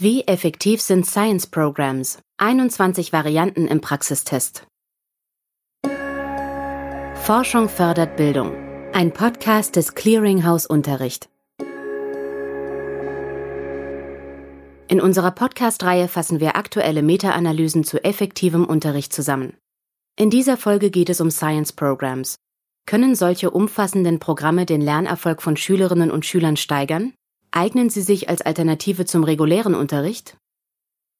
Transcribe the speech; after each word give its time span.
Wie 0.00 0.22
effektiv 0.28 0.80
sind 0.80 1.06
Science 1.06 1.48
Programs? 1.48 2.20
21 2.36 3.12
Varianten 3.12 3.66
im 3.66 3.80
Praxistest. 3.80 4.64
Forschung 7.16 7.68
fördert 7.68 8.16
Bildung. 8.16 8.54
Ein 8.92 9.12
Podcast 9.12 9.74
des 9.74 9.96
Clearinghouse 9.96 10.66
Unterricht. 10.66 11.28
In 14.86 15.00
unserer 15.00 15.32
Podcast-Reihe 15.32 16.06
fassen 16.06 16.38
wir 16.38 16.54
aktuelle 16.54 17.02
Meta-Analysen 17.02 17.82
zu 17.82 18.04
effektivem 18.04 18.66
Unterricht 18.66 19.12
zusammen. 19.12 19.56
In 20.16 20.30
dieser 20.30 20.56
Folge 20.56 20.92
geht 20.92 21.10
es 21.10 21.20
um 21.20 21.32
Science 21.32 21.72
Programs. 21.72 22.36
Können 22.86 23.16
solche 23.16 23.50
umfassenden 23.50 24.20
Programme 24.20 24.64
den 24.64 24.80
Lernerfolg 24.80 25.42
von 25.42 25.56
Schülerinnen 25.56 26.12
und 26.12 26.24
Schülern 26.24 26.56
steigern? 26.56 27.14
Eignen 27.50 27.90
sie 27.90 28.02
sich 28.02 28.28
als 28.28 28.42
Alternative 28.42 29.04
zum 29.04 29.24
regulären 29.24 29.74
Unterricht? 29.74 30.36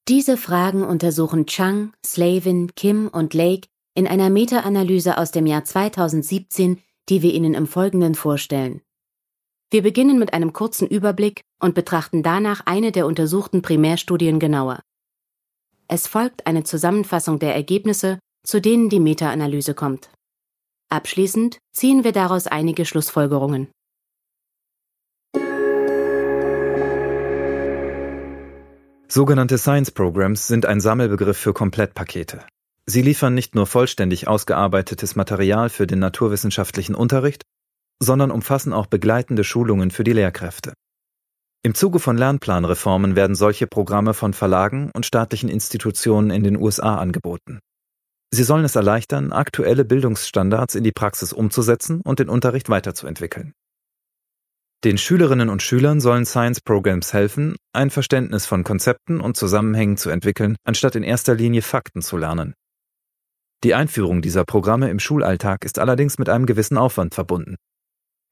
Diese 0.09 0.37
Fragen 0.37 0.85
untersuchen 0.85 1.47
Chang, 1.47 1.93
Slavin, 2.05 2.75
Kim 2.75 3.09
und 3.09 3.35
Lake 3.35 3.69
in 3.95 4.07
einer 4.07 4.31
Meta-Analyse 4.31 5.19
aus 5.19 5.33
dem 5.33 5.47
Jahr 5.47 5.65
2017, 5.65 6.81
die 7.09 7.23
wir 7.23 7.35
Ihnen 7.35 7.55
im 7.55 7.67
Folgenden 7.67 8.15
vorstellen. 8.15 8.81
Wir 9.71 9.83
beginnen 9.83 10.19
mit 10.19 10.33
einem 10.33 10.53
kurzen 10.53 10.89
Überblick 10.89 11.43
und 11.61 11.75
betrachten 11.75 12.23
danach 12.23 12.63
eine 12.65 12.91
der 12.91 13.07
untersuchten 13.07 13.61
Primärstudien 13.61 14.39
genauer. 14.39 14.81
Es 15.89 16.07
folgt 16.07 16.47
eine 16.47 16.65
Zusammenfassung 16.65 17.39
der 17.39 17.55
Ergebnisse, 17.55 18.19
zu 18.45 18.61
denen 18.61 18.89
die 18.89 19.01
Meta-Analyse 19.01 19.75
kommt. 19.75 20.11
Abschließend 20.91 21.59
ziehen 21.73 22.05
wir 22.05 22.13
daraus 22.13 22.47
einige 22.47 22.87
Schlussfolgerungen. 22.87 23.69
Sogenannte 29.11 29.57
Science 29.57 29.91
Programs 29.91 30.49
sind 30.49 30.67
ein 30.67 30.81
Sammelbegriff 30.81 31.39
für 31.39 31.55
Komplettpakete. 31.55 32.45
Sie 32.85 33.01
liefern 33.01 33.33
nicht 33.33 33.55
nur 33.55 33.67
vollständig 33.67 34.29
ausgearbeitetes 34.29 35.17
Material 35.17 35.71
für 35.71 35.87
den 35.87 35.99
naturwissenschaftlichen 35.99 36.95
Unterricht, 36.95 37.43
sondern 38.03 38.31
umfassen 38.31 38.75
auch 38.75 38.85
begleitende 38.85 39.45
Schulungen 39.45 39.91
für 39.91 40.05
die 40.05 40.13
Lehrkräfte. 40.13 40.75
Im 41.63 41.75
Zuge 41.75 42.01
von 42.01 42.19
Lernplanreformen 42.19 43.17
werden 43.17 43.35
solche 43.35 43.67
Programme 43.67 44.13
von 44.13 44.35
Verlagen 44.35 44.91
und 44.93 45.07
staatlichen 45.07 45.49
Institutionen 45.49 46.31
in 46.31 46.45
den 46.45 46.59
USA 46.59 46.99
angeboten. 46.99 47.61
Sie 48.31 48.45
sollen 48.45 48.67
es 48.67 48.77
erleichtern, 48.77 49.33
aktuelle 49.33 49.87
Bildungsstandards 49.87 50.75
in 50.75 50.85
die 50.85 50.93
Praxis 50.93 51.33
umzusetzen 51.33 52.03
und 52.03 52.19
den 52.19 52.29
Unterricht 52.29 52.69
weiterzuentwickeln. 52.69 53.55
Den 54.85 54.97
Schülerinnen 54.97 55.49
und 55.49 55.61
Schülern 55.61 56.01
sollen 56.01 56.25
Science 56.25 56.61
Programs 56.61 57.13
helfen, 57.13 57.57
ein 57.73 57.91
Verständnis 57.91 58.47
von 58.47 58.63
Konzepten 58.63 59.21
und 59.21 59.37
Zusammenhängen 59.37 59.97
zu 59.97 60.09
entwickeln, 60.09 60.55
anstatt 60.63 60.95
in 60.95 61.03
erster 61.03 61.35
Linie 61.35 61.63
Fakten 61.63 62.01
zu 62.01 62.17
lernen. 62.17 62.55
Die 63.65 63.75
Einführung 63.75 64.23
dieser 64.23 64.45
Programme 64.45 64.89
im 64.89 65.01
Schulalltag 65.01 65.65
ist 65.65 65.81
allerdings 65.81 66.19
mit 66.19 66.29
einem 66.29 66.47
gewissen 66.47 66.79
Aufwand 66.79 67.13
verbunden. 67.13 67.57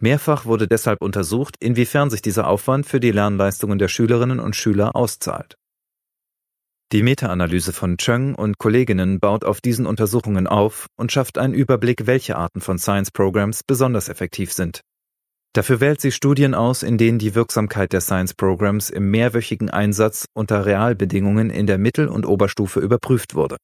Mehrfach 0.01 0.45
wurde 0.45 0.69
deshalb 0.69 1.03
untersucht, 1.03 1.57
inwiefern 1.59 2.11
sich 2.11 2.23
dieser 2.23 2.47
Aufwand 2.47 2.87
für 2.87 3.01
die 3.01 3.11
Lernleistungen 3.11 3.81
der 3.81 3.89
Schülerinnen 3.89 4.39
und 4.39 4.55
Schüler 4.55 4.95
auszahlt. 4.95 5.57
Die 6.93 7.03
Meta-Analyse 7.03 7.73
von 7.73 7.97
Cheng 7.97 8.37
und 8.37 8.59
Kolleginnen 8.59 9.19
baut 9.19 9.45
auf 9.45 9.61
diesen 9.61 9.85
Untersuchungen 9.85 10.47
auf 10.47 10.87
und 10.97 11.11
schafft 11.11 11.39
einen 11.39 11.55
Überblick, 11.55 12.07
welche 12.07 12.37
Arten 12.37 12.61
von 12.61 12.79
Science 12.79 13.11
Programs 13.11 13.65
besonders 13.65 14.09
effektiv 14.09 14.53
sind. 14.53 14.83
Dafür 15.57 15.81
wählt 15.81 16.03
sie 16.03 16.13
Studien 16.13 16.55
aus, 16.55 16.83
in 16.83 16.99
denen 16.99 17.19
die 17.19 17.35
Wirksamkeit 17.35 17.95
der 17.95 18.03
Science 18.03 18.35
Programs 18.35 18.91
im 18.91 19.11
mehrwöchigen 19.11 19.71
Einsatz 19.71 20.27
unter 20.35 20.67
Realbedingungen 20.67 21.49
in 21.49 21.67
der 21.67 21.79
Mittel- 21.79 22.09
und 22.09 22.27
Oberstufe 22.27 22.79
überprüft 22.79 23.35
wurde. 23.35 23.57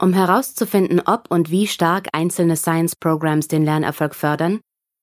Um 0.00 0.12
herauszufinden, 0.12 1.02
ob 1.04 1.32
und 1.32 1.50
wie 1.50 1.66
stark 1.66 2.06
einzelne 2.12 2.54
Science 2.54 2.94
Programs 2.94 3.48
den 3.48 3.64
Lernerfolg 3.64 4.14
fördern, 4.14 4.60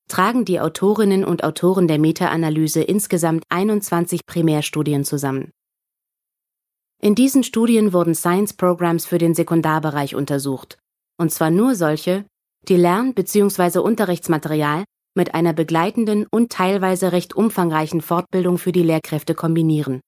tragen 0.07 0.45
die 0.45 0.61
Autorinnen 0.61 1.25
und 1.25 1.43
Autoren 1.43 1.89
der 1.89 1.99
Meta-Analyse 1.99 2.83
insgesamt 2.83 3.43
21 3.49 4.25
Primärstudien 4.25 5.03
zusammen. 5.03 5.51
In 7.01 7.15
diesen 7.15 7.43
Studien 7.43 7.91
wurden 7.91 8.15
Science 8.15 8.53
Programs 8.53 9.05
für 9.05 9.17
den 9.17 9.33
Sekundarbereich 9.33 10.15
untersucht, 10.15 10.77
und 11.17 11.33
zwar 11.33 11.49
nur 11.49 11.75
solche, 11.75 12.23
die 12.69 12.77
Lern- 12.77 13.13
bzw. 13.13 13.79
Unterrichtsmaterial 13.79 14.83
mit 15.15 15.33
einer 15.33 15.53
begleitenden 15.53 16.27
und 16.29 16.51
teilweise 16.51 17.11
recht 17.11 17.35
umfangreichen 17.35 18.01
Fortbildung 18.01 18.57
für 18.57 18.71
die 18.71 18.83
Lehrkräfte 18.83 19.33
kombinieren. 19.33 20.01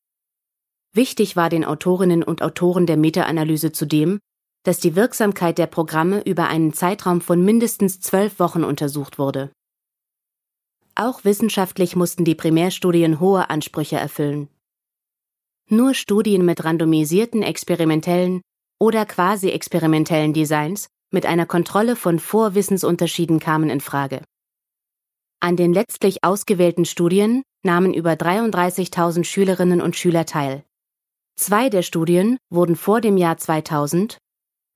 Wichtig 0.94 1.35
war 1.35 1.50
den 1.50 1.63
Autorinnen 1.63 2.23
und 2.23 2.41
Autoren 2.41 2.85
der 2.85 2.97
Meta-Analyse 2.97 3.72
zudem, 3.72 4.19
dass 4.63 4.79
die 4.79 4.95
Wirksamkeit 4.95 5.57
der 5.57 5.68
Programme 5.68 6.22
über 6.23 6.47
einen 6.47 6.73
Zeitraum 6.73 7.22
von 7.22 7.44
mindestens 7.44 8.01
zwölf 8.01 8.40
Wochen 8.40 8.63
untersucht 8.63 9.18
wurde. 9.18 9.51
Auch 10.95 11.24
wissenschaftlich 11.24 11.95
mussten 11.95 12.25
die 12.25 12.35
Primärstudien 12.35 13.19
hohe 13.19 13.50
Ansprüche 13.50 13.97
erfüllen. 13.97 14.50
Nur 15.69 15.94
Studien 15.94 16.44
mit 16.44 16.66
randomisierten 16.66 17.44
experimentellen 17.44 18.41
oder 18.79 19.06
quasi 19.06 19.50
experimentellen 19.50 20.34
Designs 20.34 20.88
mit 21.12 21.25
einer 21.25 21.45
Kontrolle 21.45 21.95
von 21.95 22.19
Vorwissensunterschieden 22.19 23.40
kamen 23.40 23.69
in 23.69 23.81
Frage. 23.81 24.23
An 25.40 25.56
den 25.56 25.73
letztlich 25.73 26.23
ausgewählten 26.23 26.85
Studien 26.85 27.44
nahmen 27.63 27.94
über 27.94 28.13
33.000 28.13 29.23
Schülerinnen 29.23 29.81
und 29.81 29.95
Schüler 29.95 30.25
teil. 30.25 30.63
Zwei 31.35 31.69
der 31.69 31.84
Studien 31.84 32.38
wurden 32.50 32.75
vor 32.75 33.01
dem 33.01 33.18
Jahr 33.18 33.38
2000, 33.38 34.18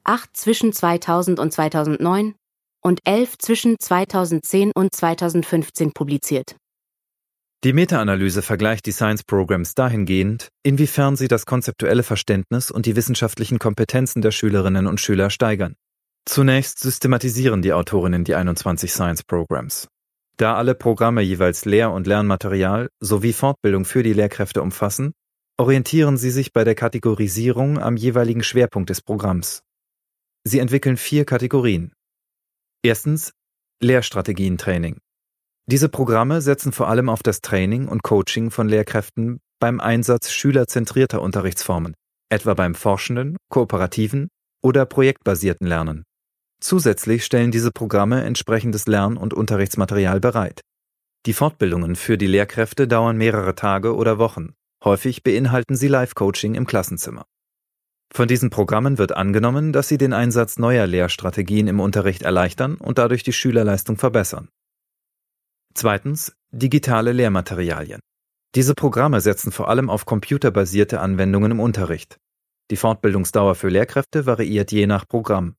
acht 0.04 0.38
zwischen 0.38 0.74
2000 0.74 1.40
und 1.40 1.52
2009 1.52 2.36
und 2.84 3.00
elf 3.04 3.38
zwischen 3.38 3.78
2010 3.80 4.72
und 4.76 4.94
2015 4.94 5.94
publiziert. 5.94 6.56
Die 7.64 7.74
Meta-Analyse 7.74 8.42
vergleicht 8.42 8.88
die 8.88 8.92
Science 8.92 9.24
Programs 9.24 9.76
dahingehend, 9.76 10.50
inwiefern 10.64 11.16
sie 11.16 11.28
das 11.28 11.46
konzeptuelle 11.46 12.02
Verständnis 12.02 12.72
und 12.72 12.88
die 12.88 12.96
wissenschaftlichen 12.96 13.60
Kompetenzen 13.60 14.24
der 14.24 14.32
Schülerinnen 14.32 14.88
und 14.88 15.00
Schüler 15.00 15.30
steigern. 15.30 15.76
Zunächst 16.26 16.80
systematisieren 16.80 17.62
die 17.62 17.74
Autorinnen 17.74 18.24
die 18.24 18.36
21 18.36 18.92
Science 18.92 19.24
Programs. 19.24 19.88
Da 20.38 20.56
alle 20.56 20.76
Programme 20.76 21.22
jeweils 21.22 21.66
Lehr- 21.66 21.92
und 21.92 22.08
Lernmaterial 22.08 22.90
sowie 23.00 23.34
Fortbildung 23.34 23.86
für 23.86 24.04
die 24.04 24.14
Lehrkräfte 24.14 24.62
umfassen, 24.62 25.14
orientieren 25.58 26.18
sie 26.18 26.32
sich 26.32 26.54
bei 26.54 26.64
der 26.64 26.76
Kategorisierung 26.76 27.80
am 27.80 27.98
jeweiligen 27.98 28.44
Schwerpunkt 28.44 28.90
des 28.90 29.02
Programms. 29.02 29.62
Sie 30.44 30.60
entwickeln 30.60 30.98
vier 30.98 31.26
Kategorien. 31.26 31.92
Erstens 32.84 33.34
Lehrstrategientraining. 33.82 34.98
Diese 35.68 35.90
Programme 35.90 36.42
setzen 36.42 36.72
vor 36.72 36.88
allem 36.88 37.10
auf 37.10 37.22
das 37.24 37.42
Training 37.42 37.88
und 37.88 38.04
Coaching 38.04 38.50
von 38.50 38.68
Lehrkräften 38.68 39.40
beim 39.60 39.80
Einsatz 39.80 40.32
schülerzentrierter 40.32 41.22
Unterrichtsformen, 41.22 41.94
etwa 42.30 42.56
beim 42.56 42.74
forschenden, 42.74 43.38
kooperativen 43.50 44.30
oder 44.64 44.86
projektbasierten 44.86 45.68
Lernen. 45.68 46.04
Zusätzlich 46.62 47.26
stellen 47.26 47.52
diese 47.52 47.72
Programme 47.72 48.24
entsprechendes 48.24 48.86
Lern- 48.86 49.18
und 49.18 49.34
Unterrichtsmaterial 49.34 50.20
bereit. 50.20 50.62
Die 51.26 51.34
Fortbildungen 51.34 51.96
für 51.96 52.18
die 52.18 52.28
Lehrkräfte 52.28 52.88
dauern 52.88 53.18
mehrere 53.18 53.56
Tage 53.56 53.96
oder 53.96 54.20
Wochen. 54.20 54.54
Häufig 54.84 55.24
beinhalten 55.24 55.76
sie 55.76 55.88
Live-Coaching 55.88 56.56
im 56.56 56.66
Klassenzimmer. 56.66 57.26
Von 58.14 58.28
diesen 58.28 58.50
Programmen 58.50 58.98
wird 58.98 59.16
angenommen, 59.16 59.74
dass 59.74 59.88
sie 59.88 59.98
den 59.98 60.14
Einsatz 60.14 60.58
neuer 60.60 60.86
Lehrstrategien 60.86 61.68
im 61.68 61.80
Unterricht 61.80 62.24
erleichtern 62.24 62.76
und 62.76 62.98
dadurch 62.98 63.24
die 63.24 63.34
Schülerleistung 63.34 63.98
verbessern. 63.98 64.50
Zweitens 65.74 66.36
digitale 66.52 67.12
Lehrmaterialien. 67.12 68.02
Diese 68.54 68.76
Programme 68.76 69.22
setzen 69.22 69.52
vor 69.52 69.70
allem 69.70 69.90
auf 69.90 70.06
computerbasierte 70.06 71.00
Anwendungen 71.00 71.52
im 71.52 71.60
Unterricht. 71.60 72.18
Die 72.70 72.76
Fortbildungsdauer 72.76 73.56
für 73.56 73.70
Lehrkräfte 73.70 74.26
variiert 74.26 74.72
je 74.72 74.88
nach 74.88 75.08
Programm. 75.08 75.56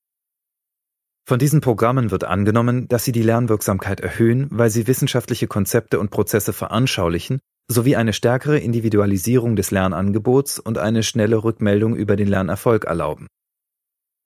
Von 1.25 1.39
diesen 1.39 1.61
Programmen 1.61 2.11
wird 2.11 2.25
angenommen, 2.25 2.89
dass 2.89 3.05
sie 3.05 3.13
die 3.13 3.23
Lernwirksamkeit 3.23 4.01
erhöhen, 4.01 4.49
weil 4.51 4.71
sie 4.71 4.87
wissenschaftliche 4.87 5.47
Konzepte 5.47 6.01
und 6.01 6.11
Prozesse 6.11 6.53
veranschaulichen 6.53 7.41
sowie 7.69 7.97
eine 7.97 8.13
stärkere 8.13 8.59
Individualisierung 8.59 9.57
des 9.57 9.71
Lernangebots 9.71 10.59
und 10.59 10.79
eine 10.79 11.03
schnelle 11.03 11.43
Rückmeldung 11.45 11.97
über 11.97 12.17
den 12.17 12.29
Lernerfolg 12.29 12.85
erlauben. 12.85 13.29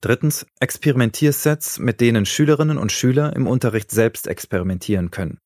Drittens 0.01 0.45
Experimentiersets, 0.59 1.79
mit 1.79 2.01
denen 2.01 2.25
Schülerinnen 2.25 2.77
und 2.77 2.91
Schüler 2.91 3.35
im 3.35 3.47
Unterricht 3.47 3.89
selbst 3.89 4.27
experimentieren 4.27 5.11
können. 5.11 5.39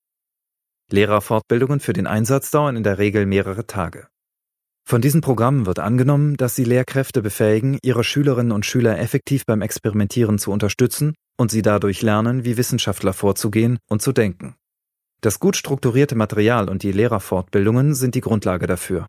Lehrerfortbildungen 0.89 1.79
für 1.79 1.93
den 1.93 2.07
Einsatz 2.07 2.51
dauern 2.51 2.75
in 2.75 2.83
der 2.83 2.97
Regel 2.97 3.25
mehrere 3.25 3.65
Tage. 3.65 4.07
Von 4.83 5.01
diesen 5.01 5.21
Programmen 5.21 5.65
wird 5.65 5.79
angenommen, 5.79 6.37
dass 6.37 6.55
sie 6.55 6.63
Lehrkräfte 6.63 7.21
befähigen, 7.21 7.77
ihre 7.81 8.03
Schülerinnen 8.03 8.51
und 8.51 8.65
Schüler 8.65 8.99
effektiv 8.99 9.45
beim 9.45 9.61
Experimentieren 9.61 10.37
zu 10.37 10.51
unterstützen 10.51 11.13
und 11.37 11.51
sie 11.51 11.61
dadurch 11.61 12.01
lernen, 12.01 12.43
wie 12.43 12.57
Wissenschaftler 12.57 13.13
vorzugehen 13.13 13.79
und 13.89 14.01
zu 14.01 14.11
denken. 14.11 14.55
Das 15.21 15.39
gut 15.39 15.55
strukturierte 15.55 16.15
Material 16.15 16.67
und 16.67 16.83
die 16.83 16.91
Lehrerfortbildungen 16.91 17.93
sind 17.93 18.15
die 18.15 18.21
Grundlage 18.21 18.65
dafür. 18.67 19.07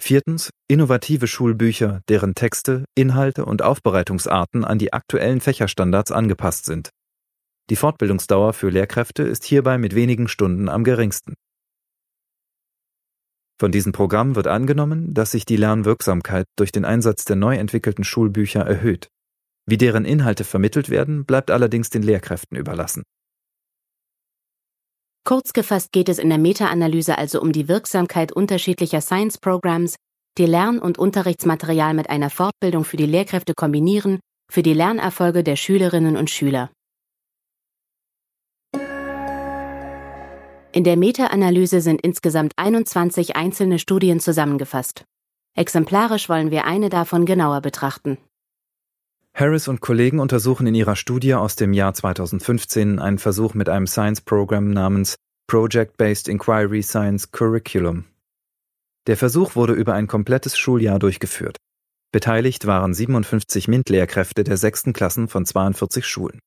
Viertens, 0.00 0.50
innovative 0.68 1.26
Schulbücher, 1.26 2.02
deren 2.08 2.34
Texte, 2.34 2.84
Inhalte 2.94 3.44
und 3.44 3.62
Aufbereitungsarten 3.62 4.64
an 4.64 4.78
die 4.78 4.92
aktuellen 4.92 5.40
Fächerstandards 5.40 6.12
angepasst 6.12 6.64
sind. 6.64 6.90
Die 7.70 7.76
Fortbildungsdauer 7.76 8.52
für 8.52 8.70
Lehrkräfte 8.70 9.24
ist 9.24 9.44
hierbei 9.44 9.76
mit 9.76 9.94
wenigen 9.94 10.28
Stunden 10.28 10.68
am 10.68 10.84
geringsten. 10.84 11.34
Von 13.60 13.72
diesem 13.72 13.92
Programm 13.92 14.36
wird 14.36 14.46
angenommen, 14.46 15.14
dass 15.14 15.32
sich 15.32 15.44
die 15.44 15.56
Lernwirksamkeit 15.56 16.46
durch 16.56 16.70
den 16.70 16.84
Einsatz 16.84 17.24
der 17.24 17.36
neu 17.36 17.56
entwickelten 17.56 18.04
Schulbücher 18.04 18.60
erhöht. 18.60 19.08
Wie 19.66 19.76
deren 19.76 20.04
Inhalte 20.04 20.44
vermittelt 20.44 20.90
werden, 20.90 21.24
bleibt 21.24 21.50
allerdings 21.50 21.90
den 21.90 22.02
Lehrkräften 22.02 22.56
überlassen. 22.56 23.02
Kurz 25.24 25.52
gefasst 25.52 25.92
geht 25.92 26.08
es 26.08 26.18
in 26.18 26.30
der 26.30 26.38
Meta-Analyse 26.38 27.18
also 27.18 27.42
um 27.42 27.52
die 27.52 27.68
Wirksamkeit 27.68 28.32
unterschiedlicher 28.32 29.00
Science-Programs, 29.00 29.96
die 30.38 30.46
Lern- 30.46 30.78
und 30.78 30.96
Unterrichtsmaterial 30.96 31.94
mit 31.94 32.08
einer 32.08 32.30
Fortbildung 32.30 32.84
für 32.84 32.96
die 32.96 33.06
Lehrkräfte 33.06 33.54
kombinieren, 33.54 34.20
für 34.50 34.62
die 34.62 34.72
Lernerfolge 34.72 35.42
der 35.42 35.56
Schülerinnen 35.56 36.16
und 36.16 36.30
Schüler. 36.30 36.70
In 40.70 40.84
der 40.84 40.96
Meta-Analyse 40.96 41.80
sind 41.80 42.02
insgesamt 42.02 42.52
21 42.56 43.36
einzelne 43.36 43.78
Studien 43.78 44.20
zusammengefasst. 44.20 45.04
Exemplarisch 45.56 46.28
wollen 46.28 46.50
wir 46.50 46.66
eine 46.66 46.90
davon 46.90 47.24
genauer 47.24 47.62
betrachten. 47.62 48.18
Harris 49.32 49.68
und 49.68 49.80
Kollegen 49.80 50.18
untersuchen 50.18 50.66
in 50.66 50.74
ihrer 50.74 50.96
Studie 50.96 51.34
aus 51.34 51.56
dem 51.56 51.72
Jahr 51.72 51.94
2015 51.94 52.98
einen 52.98 53.18
Versuch 53.18 53.54
mit 53.54 53.68
einem 53.68 53.86
Science-Programm 53.86 54.70
namens 54.70 55.16
Project-Based 55.46 56.28
Inquiry 56.28 56.82
Science 56.82 57.30
Curriculum. 57.30 58.04
Der 59.06 59.16
Versuch 59.16 59.56
wurde 59.56 59.72
über 59.72 59.94
ein 59.94 60.06
komplettes 60.06 60.58
Schuljahr 60.58 60.98
durchgeführt. 60.98 61.56
Beteiligt 62.12 62.66
waren 62.66 62.92
57 62.92 63.68
MINT-Lehrkräfte 63.68 64.44
der 64.44 64.58
sechsten 64.58 64.92
Klassen 64.92 65.28
von 65.28 65.46
42 65.46 66.04
Schulen. 66.04 66.40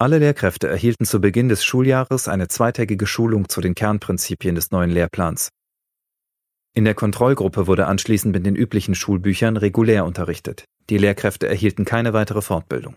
Alle 0.00 0.18
Lehrkräfte 0.18 0.68
erhielten 0.68 1.06
zu 1.06 1.20
Beginn 1.20 1.48
des 1.48 1.64
Schuljahres 1.64 2.28
eine 2.28 2.46
zweitägige 2.46 3.04
Schulung 3.04 3.48
zu 3.48 3.60
den 3.60 3.74
Kernprinzipien 3.74 4.54
des 4.54 4.70
neuen 4.70 4.90
Lehrplans. 4.90 5.48
In 6.72 6.84
der 6.84 6.94
Kontrollgruppe 6.94 7.66
wurde 7.66 7.88
anschließend 7.88 8.32
mit 8.32 8.46
den 8.46 8.54
üblichen 8.54 8.94
Schulbüchern 8.94 9.56
regulär 9.56 10.04
unterrichtet. 10.04 10.66
Die 10.88 10.98
Lehrkräfte 10.98 11.48
erhielten 11.48 11.84
keine 11.84 12.12
weitere 12.12 12.42
Fortbildung. 12.42 12.96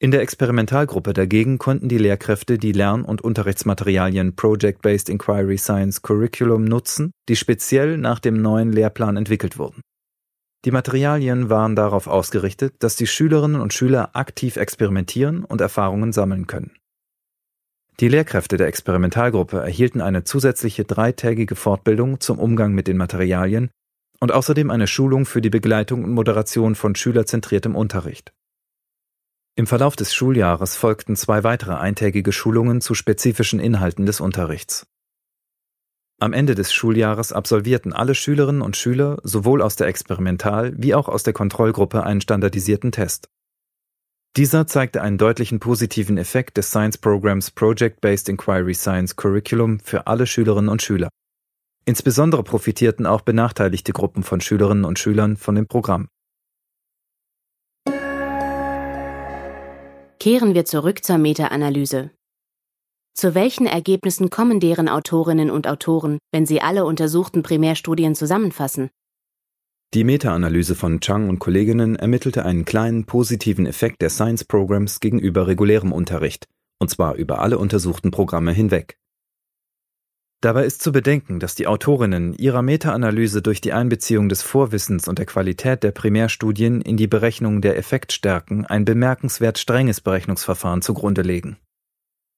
In 0.00 0.10
der 0.10 0.22
Experimentalgruppe 0.22 1.12
dagegen 1.12 1.58
konnten 1.58 1.88
die 1.88 1.98
Lehrkräfte 1.98 2.58
die 2.58 2.72
Lern- 2.72 3.04
und 3.04 3.22
Unterrichtsmaterialien 3.22 4.34
Project-Based 4.34 5.10
Inquiry 5.10 5.58
Science 5.58 6.02
Curriculum 6.02 6.64
nutzen, 6.64 7.12
die 7.28 7.36
speziell 7.36 7.98
nach 7.98 8.18
dem 8.18 8.42
neuen 8.42 8.72
Lehrplan 8.72 9.16
entwickelt 9.16 9.58
wurden. 9.58 9.80
Die 10.64 10.70
Materialien 10.70 11.48
waren 11.48 11.74
darauf 11.74 12.06
ausgerichtet, 12.06 12.74
dass 12.80 12.96
die 12.96 13.06
Schülerinnen 13.06 13.60
und 13.60 13.72
Schüler 13.72 14.10
aktiv 14.14 14.56
experimentieren 14.56 15.44
und 15.44 15.60
Erfahrungen 15.60 16.12
sammeln 16.12 16.46
können. 16.46 16.72
Die 18.00 18.08
Lehrkräfte 18.08 18.56
der 18.56 18.66
Experimentalgruppe 18.66 19.58
erhielten 19.58 20.00
eine 20.00 20.24
zusätzliche 20.24 20.84
dreitägige 20.84 21.54
Fortbildung 21.54 22.20
zum 22.20 22.38
Umgang 22.38 22.72
mit 22.72 22.88
den 22.88 22.96
Materialien 22.96 23.70
und 24.20 24.32
außerdem 24.32 24.70
eine 24.70 24.86
Schulung 24.86 25.26
für 25.26 25.40
die 25.40 25.50
Begleitung 25.50 26.04
und 26.04 26.12
Moderation 26.12 26.74
von 26.74 26.94
schülerzentriertem 26.94 27.74
Unterricht. 27.74 28.32
Im 29.54 29.66
Verlauf 29.66 29.96
des 29.96 30.14
Schuljahres 30.14 30.76
folgten 30.76 31.16
zwei 31.16 31.42
weitere 31.44 31.74
eintägige 31.74 32.32
Schulungen 32.32 32.80
zu 32.80 32.94
spezifischen 32.94 33.60
Inhalten 33.60 34.06
des 34.06 34.20
Unterrichts. 34.20 34.86
Am 36.22 36.34
Ende 36.34 36.54
des 36.54 36.70
Schuljahres 36.70 37.32
absolvierten 37.32 37.94
alle 37.94 38.14
Schülerinnen 38.14 38.60
und 38.60 38.76
Schüler 38.76 39.16
sowohl 39.22 39.62
aus 39.62 39.76
der 39.76 39.86
Experimental- 39.86 40.74
wie 40.76 40.94
auch 40.94 41.08
aus 41.08 41.22
der 41.22 41.32
Kontrollgruppe 41.32 42.04
einen 42.04 42.20
standardisierten 42.20 42.92
Test. 42.92 43.30
Dieser 44.36 44.66
zeigte 44.66 45.00
einen 45.00 45.16
deutlichen 45.16 45.60
positiven 45.60 46.18
Effekt 46.18 46.58
des 46.58 46.68
Science-Programms 46.68 47.52
Project-Based 47.52 48.28
Inquiry 48.28 48.74
Science 48.74 49.16
Curriculum 49.16 49.80
für 49.80 50.06
alle 50.08 50.26
Schülerinnen 50.26 50.68
und 50.68 50.82
Schüler. 50.82 51.08
Insbesondere 51.86 52.44
profitierten 52.44 53.06
auch 53.06 53.22
benachteiligte 53.22 53.94
Gruppen 53.94 54.22
von 54.22 54.42
Schülerinnen 54.42 54.84
und 54.84 54.98
Schülern 54.98 55.38
von 55.38 55.54
dem 55.54 55.66
Programm. 55.66 56.08
Kehren 60.20 60.54
wir 60.54 60.66
zurück 60.66 61.02
zur 61.02 61.16
Meta-Analyse. 61.16 62.10
Zu 63.14 63.34
welchen 63.34 63.66
Ergebnissen 63.66 64.30
kommen 64.30 64.60
deren 64.60 64.88
Autorinnen 64.88 65.50
und 65.50 65.66
Autoren, 65.66 66.18
wenn 66.32 66.46
sie 66.46 66.60
alle 66.60 66.84
untersuchten 66.84 67.42
Primärstudien 67.42 68.14
zusammenfassen? 68.14 68.90
Die 69.92 70.04
Meta-Analyse 70.04 70.76
von 70.76 71.00
Chang 71.00 71.28
und 71.28 71.40
Kolleginnen 71.40 71.96
ermittelte 71.96 72.44
einen 72.44 72.64
kleinen 72.64 73.06
positiven 73.06 73.66
Effekt 73.66 74.00
der 74.02 74.10
Science 74.10 74.44
Programs 74.44 75.00
gegenüber 75.00 75.48
regulärem 75.48 75.90
Unterricht, 75.90 76.46
und 76.78 76.90
zwar 76.90 77.16
über 77.16 77.40
alle 77.40 77.58
untersuchten 77.58 78.12
Programme 78.12 78.52
hinweg. 78.52 78.98
Dabei 80.42 80.64
ist 80.64 80.80
zu 80.80 80.90
bedenken, 80.90 81.38
dass 81.38 81.54
die 81.54 81.66
Autorinnen 81.66 82.32
ihrer 82.34 82.62
Meta-Analyse 82.62 83.42
durch 83.42 83.60
die 83.60 83.74
Einbeziehung 83.74 84.30
des 84.30 84.42
Vorwissens 84.42 85.06
und 85.06 85.18
der 85.18 85.26
Qualität 85.26 85.82
der 85.82 85.90
Primärstudien 85.90 86.80
in 86.80 86.96
die 86.96 87.08
Berechnung 87.08 87.60
der 87.60 87.76
Effektstärken 87.76 88.64
ein 88.64 88.86
bemerkenswert 88.86 89.58
strenges 89.58 90.00
Berechnungsverfahren 90.00 90.80
zugrunde 90.80 91.22
legen. 91.22 91.58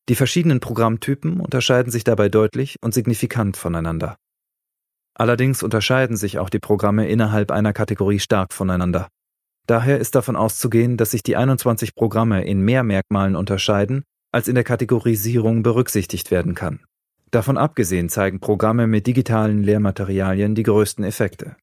Die 0.08 0.14
verschiedenen 0.14 0.60
Programmtypen 0.60 1.40
unterscheiden 1.40 1.92
sich 1.92 2.04
dabei 2.04 2.28
deutlich 2.28 2.76
und 2.82 2.92
signifikant 2.92 3.56
voneinander. 3.56 4.16
Allerdings 5.14 5.62
unterscheiden 5.62 6.16
sich 6.16 6.38
auch 6.38 6.50
die 6.50 6.58
Programme 6.58 7.08
innerhalb 7.08 7.50
einer 7.50 7.72
Kategorie 7.72 8.18
stark 8.18 8.52
voneinander. 8.52 9.08
Daher 9.66 9.98
ist 9.98 10.14
davon 10.14 10.34
auszugehen, 10.34 10.96
dass 10.96 11.12
sich 11.12 11.22
die 11.22 11.36
21 11.36 11.94
Programme 11.94 12.44
in 12.44 12.62
mehr 12.62 12.82
Merkmalen 12.82 13.36
unterscheiden, 13.36 14.02
als 14.32 14.48
in 14.48 14.54
der 14.54 14.64
Kategorisierung 14.64 15.62
berücksichtigt 15.62 16.30
werden 16.30 16.54
kann. 16.54 16.80
Davon 17.30 17.56
abgesehen 17.56 18.08
zeigen 18.08 18.40
Programme 18.40 18.86
mit 18.86 19.06
digitalen 19.06 19.62
Lehrmaterialien 19.62 20.54
die 20.54 20.64
größten 20.64 21.04
Effekte. 21.04 21.56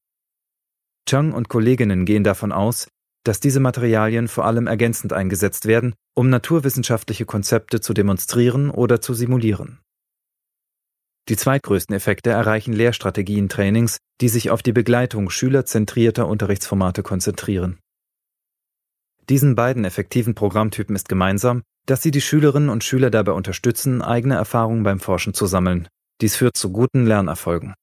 Chang 1.06 1.32
und 1.32 1.48
Kolleginnen 1.48 2.06
gehen 2.06 2.24
davon 2.24 2.52
aus, 2.52 2.88
dass 3.24 3.40
diese 3.40 3.60
Materialien 3.60 4.28
vor 4.28 4.46
allem 4.46 4.66
ergänzend 4.66 5.12
eingesetzt 5.12 5.66
werden, 5.66 5.94
um 6.14 6.30
naturwissenschaftliche 6.30 7.26
Konzepte 7.26 7.80
zu 7.80 7.94
demonstrieren 7.94 8.70
oder 8.70 9.00
zu 9.00 9.14
simulieren. 9.14 9.80
Die 11.28 11.36
zweitgrößten 11.36 11.94
Effekte 11.94 12.30
erreichen 12.30 12.72
Lehrstrategien-Trainings, 12.72 13.98
die 14.20 14.28
sich 14.28 14.50
auf 14.50 14.62
die 14.62 14.72
Begleitung 14.72 15.30
schülerzentrierter 15.30 16.26
Unterrichtsformate 16.26 17.02
konzentrieren. 17.02 17.78
Diesen 19.28 19.54
beiden 19.54 19.84
effektiven 19.84 20.34
Programmtypen 20.34 20.96
ist 20.96 21.08
gemeinsam, 21.08 21.62
dass 21.86 22.02
sie 22.02 22.10
die 22.10 22.20
Schülerinnen 22.20 22.68
und 22.68 22.82
Schüler 22.82 23.10
dabei 23.10 23.32
unterstützen, 23.32 24.02
eigene 24.02 24.34
Erfahrungen 24.34 24.82
beim 24.82 24.98
Forschen 24.98 25.34
zu 25.34 25.46
sammeln. 25.46 25.88
Dies 26.20 26.36
führt 26.36 26.56
zu 26.56 26.72
guten 26.72 27.06
Lernerfolgen. 27.06 27.74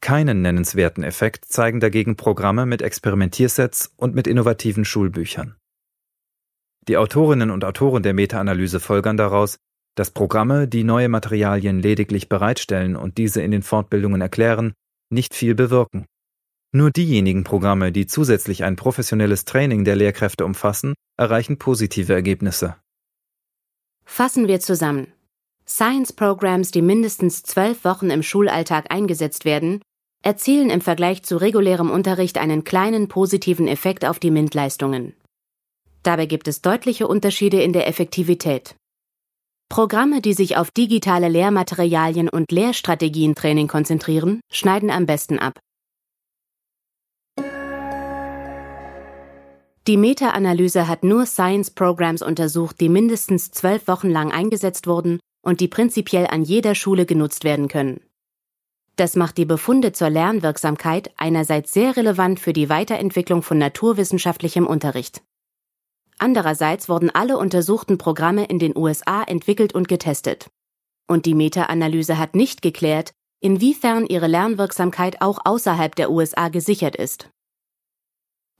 Keinen 0.00 0.42
nennenswerten 0.42 1.02
Effekt 1.02 1.46
zeigen 1.46 1.80
dagegen 1.80 2.16
Programme 2.16 2.66
mit 2.66 2.82
Experimentiersets 2.82 3.92
und 3.96 4.14
mit 4.14 4.26
innovativen 4.26 4.84
Schulbüchern. 4.84 5.56
Die 6.88 6.96
Autorinnen 6.96 7.50
und 7.50 7.64
Autoren 7.64 8.02
der 8.02 8.14
Meta-Analyse 8.14 8.78
folgern 8.78 9.16
daraus, 9.16 9.56
dass 9.96 10.10
Programme, 10.10 10.68
die 10.68 10.84
neue 10.84 11.08
Materialien 11.08 11.80
lediglich 11.80 12.28
bereitstellen 12.28 12.96
und 12.96 13.18
diese 13.18 13.42
in 13.42 13.50
den 13.50 13.62
Fortbildungen 13.62 14.20
erklären, 14.20 14.74
nicht 15.10 15.34
viel 15.34 15.54
bewirken. 15.54 16.06
Nur 16.72 16.90
diejenigen 16.90 17.42
Programme, 17.42 17.90
die 17.90 18.06
zusätzlich 18.06 18.62
ein 18.62 18.76
professionelles 18.76 19.46
Training 19.46 19.84
der 19.84 19.96
Lehrkräfte 19.96 20.44
umfassen, 20.44 20.94
erreichen 21.16 21.58
positive 21.58 22.12
Ergebnisse. 22.12 22.76
Fassen 24.04 24.46
wir 24.46 24.60
zusammen. 24.60 25.08
Science-Programs, 25.68 26.70
die 26.70 26.82
mindestens 26.82 27.42
zwölf 27.42 27.84
Wochen 27.84 28.10
im 28.10 28.22
Schulalltag 28.22 28.92
eingesetzt 28.92 29.44
werden, 29.44 29.82
erzielen 30.22 30.70
im 30.70 30.80
Vergleich 30.80 31.24
zu 31.24 31.36
regulärem 31.36 31.90
Unterricht 31.90 32.38
einen 32.38 32.64
kleinen 32.64 33.08
positiven 33.08 33.66
Effekt 33.66 34.04
auf 34.04 34.18
die 34.18 34.30
MINT-Leistungen. 34.30 35.14
Dabei 36.02 36.26
gibt 36.26 36.46
es 36.46 36.62
deutliche 36.62 37.08
Unterschiede 37.08 37.60
in 37.62 37.72
der 37.72 37.88
Effektivität. 37.88 38.76
Programme, 39.68 40.20
die 40.20 40.34
sich 40.34 40.56
auf 40.56 40.70
digitale 40.70 41.28
Lehrmaterialien 41.28 42.28
und 42.28 42.52
Lehrstrategientraining 42.52 43.66
konzentrieren, 43.66 44.40
schneiden 44.52 44.90
am 44.90 45.06
besten 45.06 45.40
ab. 45.40 45.58
Die 49.88 49.96
Meta-Analyse 49.96 50.86
hat 50.86 51.02
nur 51.02 51.26
Science-Programs 51.26 52.22
untersucht, 52.22 52.80
die 52.80 52.88
mindestens 52.88 53.50
zwölf 53.50 53.88
Wochen 53.88 54.10
lang 54.10 54.30
eingesetzt 54.30 54.86
wurden 54.86 55.18
und 55.46 55.60
die 55.60 55.68
prinzipiell 55.68 56.26
an 56.26 56.42
jeder 56.42 56.74
Schule 56.74 57.06
genutzt 57.06 57.44
werden 57.44 57.68
können. 57.68 58.00
Das 58.96 59.14
macht 59.14 59.38
die 59.38 59.44
Befunde 59.44 59.92
zur 59.92 60.10
Lernwirksamkeit 60.10 61.12
einerseits 61.16 61.72
sehr 61.72 61.96
relevant 61.96 62.40
für 62.40 62.52
die 62.52 62.68
Weiterentwicklung 62.68 63.42
von 63.42 63.56
naturwissenschaftlichem 63.56 64.66
Unterricht. 64.66 65.22
Andererseits 66.18 66.88
wurden 66.88 67.10
alle 67.10 67.38
untersuchten 67.38 67.96
Programme 67.96 68.46
in 68.46 68.58
den 68.58 68.76
USA 68.76 69.22
entwickelt 69.22 69.72
und 69.72 69.86
getestet. 69.86 70.50
Und 71.06 71.26
die 71.26 71.34
Meta-Analyse 71.34 72.18
hat 72.18 72.34
nicht 72.34 72.60
geklärt, 72.60 73.12
inwiefern 73.40 74.04
ihre 74.06 74.26
Lernwirksamkeit 74.26 75.20
auch 75.20 75.38
außerhalb 75.44 75.94
der 75.94 76.10
USA 76.10 76.48
gesichert 76.48 76.96
ist. 76.96 77.28